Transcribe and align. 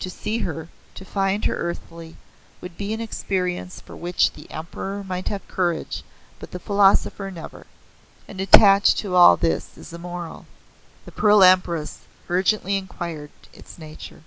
To 0.00 0.10
see 0.10 0.40
her, 0.40 0.68
to 0.96 1.02
find 1.06 1.46
her 1.46 1.56
earthly, 1.56 2.18
would 2.60 2.76
be 2.76 2.92
an 2.92 3.00
experience 3.00 3.80
for 3.80 3.96
which 3.96 4.32
the 4.32 4.50
Emperor 4.50 5.02
might 5.02 5.28
have 5.28 5.48
courage, 5.48 6.02
but 6.38 6.50
the 6.50 6.58
philosopher 6.58 7.30
never. 7.30 7.66
And 8.28 8.38
attached 8.38 8.98
to 8.98 9.14
all 9.16 9.38
this 9.38 9.78
is 9.78 9.90
a 9.94 9.98
moral:" 9.98 10.44
The 11.06 11.12
Pearl 11.12 11.42
Empress 11.42 12.00
urgently 12.28 12.76
inquired 12.76 13.30
its 13.54 13.78
nature. 13.78 14.24